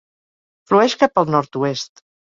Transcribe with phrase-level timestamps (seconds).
[0.71, 2.07] Flueix cap al nord-oest.